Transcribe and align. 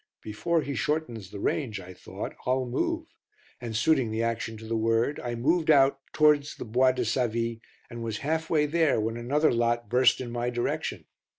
"Before 0.23 0.63
he 0.63 0.73
shortens 0.73 1.29
the 1.29 1.39
range," 1.39 1.79
I 1.79 1.93
thought, 1.93 2.33
"I'll 2.47 2.65
move," 2.65 3.05
and 3.59 3.75
suiting 3.75 4.09
the 4.09 4.23
action 4.23 4.57
to 4.57 4.65
the 4.65 4.75
word 4.75 5.19
I 5.19 5.35
moved 5.35 5.69
out 5.69 5.99
towards 6.11 6.55
the 6.55 6.65
Bois 6.65 6.93
de 6.93 7.05
Savy 7.05 7.61
and 7.87 8.01
was 8.01 8.17
half 8.25 8.49
way 8.49 8.65
there 8.65 8.99
when 8.99 9.15
another 9.15 9.51
lot 9.51 9.89
burst 9.89 10.19
in 10.19 10.31
my 10.31 10.49
direction. 10.49 11.05